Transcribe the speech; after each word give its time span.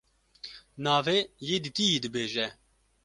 navê 0.83 1.17
yê 1.47 1.57
dîtiyî 1.63 1.97
dibêje. 2.03 2.47